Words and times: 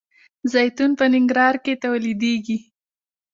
زیتون 0.53 0.91
په 0.99 1.05
ننګرهار 1.13 1.55
کې 1.63 1.73
تولیدیږي. 1.83 2.57